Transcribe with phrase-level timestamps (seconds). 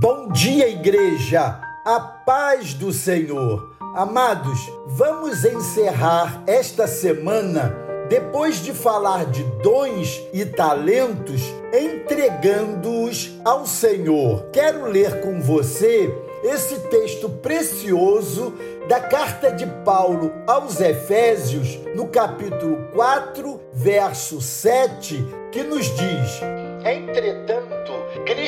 [0.00, 1.60] Bom dia, igreja!
[1.84, 3.74] A paz do Senhor.
[3.96, 7.74] Amados, vamos encerrar esta semana,
[8.08, 11.42] depois de falar de dons e talentos,
[11.72, 14.44] entregando-os ao Senhor.
[14.52, 18.54] Quero ler com você esse texto precioso
[18.88, 26.40] da carta de Paulo aos Efésios, no capítulo 4, verso 7, que nos diz:
[26.84, 27.92] Entretanto,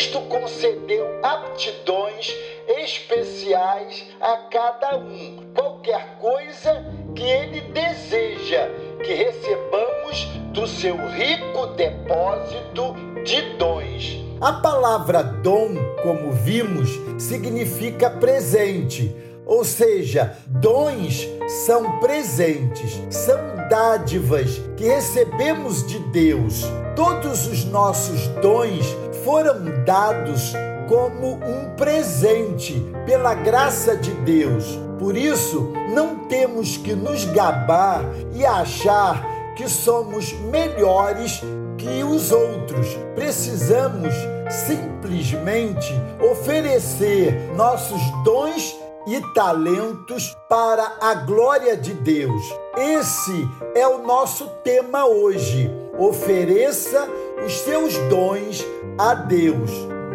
[0.00, 2.34] Cristo concedeu aptidões
[2.66, 8.66] especiais a cada um, qualquer coisa que ele deseja
[9.04, 10.24] que recebamos
[10.54, 12.94] do seu rico depósito
[13.26, 14.24] de dons.
[14.40, 16.88] A palavra dom, como vimos,
[17.18, 21.28] significa presente, ou seja, dons
[21.66, 23.38] são presentes, são
[23.68, 26.64] dádivas que recebemos de Deus.
[27.00, 28.84] Todos os nossos dons
[29.24, 30.52] foram dados
[30.86, 32.74] como um presente
[33.06, 34.78] pela graça de Deus.
[34.98, 38.02] Por isso, não temos que nos gabar
[38.34, 39.24] e achar
[39.56, 41.40] que somos melhores
[41.78, 42.86] que os outros.
[43.14, 44.12] Precisamos
[44.50, 45.94] simplesmente
[46.30, 52.42] oferecer nossos dons e talentos para a glória de Deus.
[52.76, 55.79] Esse é o nosso tema hoje.
[56.00, 57.06] Ofereça
[57.44, 59.70] os seus dons a Deus.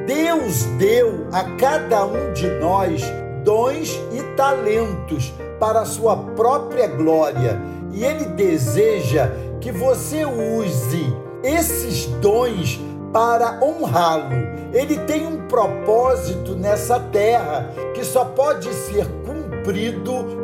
[0.08, 3.04] Deus deu a cada um de nós
[3.44, 7.62] dons e talentos para a sua própria glória,
[7.94, 9.30] e ele deseja
[9.62, 12.80] que você use esses dons
[13.14, 14.34] para honrá-lo.
[14.74, 19.35] Ele tem um propósito nessa terra que só pode ser cumprido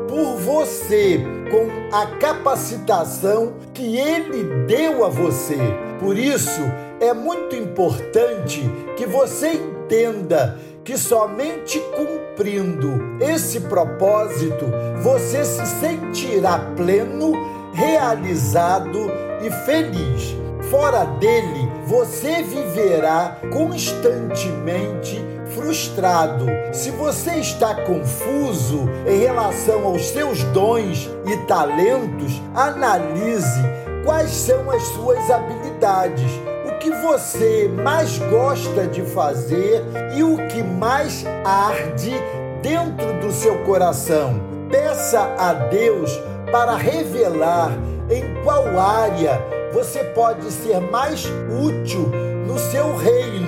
[0.07, 5.57] por você, com a capacitação que ele deu a você.
[5.99, 6.61] Por isso,
[6.99, 8.61] é muito importante
[8.97, 14.65] que você entenda que somente cumprindo esse propósito
[15.03, 17.33] você se sentirá pleno,
[17.73, 19.11] realizado
[19.43, 20.35] e feliz.
[20.71, 26.45] Fora dele, você viverá constantemente frustrado.
[26.71, 33.61] Se você está confuso em relação aos seus dons e talentos, analise
[34.03, 36.31] quais são as suas habilidades,
[36.65, 39.83] o que você mais gosta de fazer
[40.15, 42.13] e o que mais arde
[42.61, 44.39] dentro do seu coração.
[44.69, 46.11] Peça a Deus
[46.51, 47.71] para revelar
[48.09, 49.41] em qual área
[49.73, 51.25] você pode ser mais
[51.63, 52.09] útil
[52.45, 53.40] no seu reino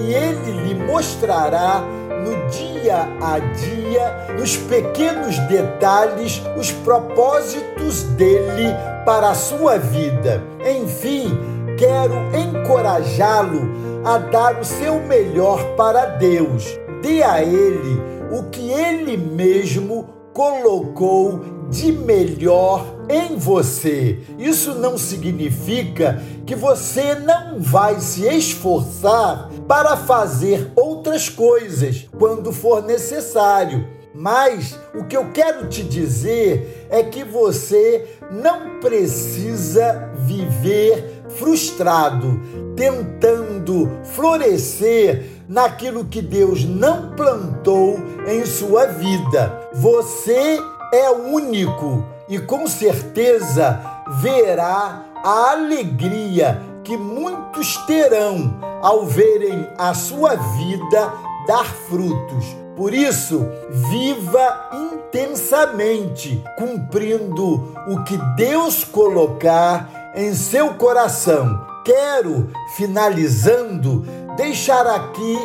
[0.00, 1.82] e ele lhe mostrará
[2.24, 10.42] no dia a dia, nos pequenos detalhes, os propósitos dele para a sua vida.
[10.64, 11.38] Enfim,
[11.76, 13.70] quero encorajá-lo
[14.04, 16.64] a dar o seu melhor para Deus.
[17.02, 24.20] Dê a ele o que ele mesmo colocou de melhor em você.
[24.38, 32.82] Isso não significa que você não vai se esforçar para fazer outras coisas quando for
[32.82, 33.86] necessário.
[34.14, 42.40] Mas o que eu quero te dizer é que você não precisa viver frustrado,
[42.74, 49.68] tentando florescer naquilo que Deus não plantou em sua vida.
[49.74, 50.58] Você
[50.92, 53.80] é único e com certeza
[54.20, 61.12] verá a alegria que muitos terão ao verem a sua vida
[61.46, 62.56] dar frutos.
[62.74, 63.46] Por isso,
[63.90, 71.60] viva intensamente, cumprindo o que Deus colocar em seu coração.
[71.84, 74.06] Quero, finalizando,
[74.38, 75.36] deixar aqui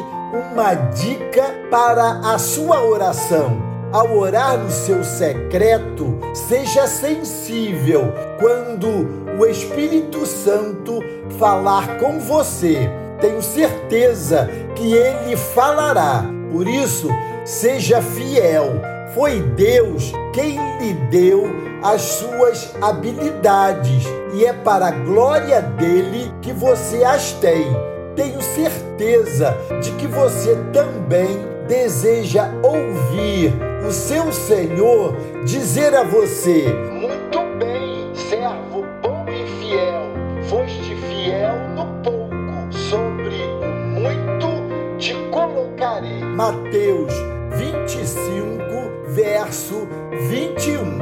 [0.53, 9.45] uma dica para a sua oração ao orar no seu secreto, seja sensível quando o
[9.45, 10.99] Espírito Santo
[11.37, 12.89] falar com você.
[13.21, 16.25] Tenho certeza que ele falará.
[16.51, 17.07] Por isso,
[17.45, 18.81] seja fiel.
[19.13, 21.45] Foi Deus quem lhe deu
[21.83, 27.67] as suas habilidades e é para a glória dele que você as tem.
[28.15, 37.39] Tenho certeza de que você também deseja ouvir o seu Senhor dizer a você: Muito
[37.59, 40.11] bem, servo bom e fiel,
[40.49, 46.19] foste fiel no pouco, sobre o muito te colocarei.
[46.19, 47.13] Mateus
[47.57, 48.63] 25,
[49.07, 49.87] verso
[50.29, 50.97] 21.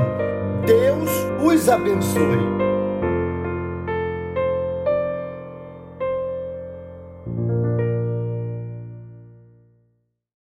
[0.65, 1.09] Deus
[1.43, 2.70] os abençoe.